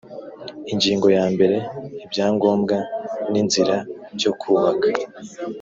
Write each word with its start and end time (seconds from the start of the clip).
ingingo 0.71 1.07
ya 1.17 1.25
mbere 1.33 1.55
ibyangombwa 2.05 2.77
n 3.31 3.33
inzira 3.41 3.75
byo 4.17 4.31
kubaka 4.41 4.87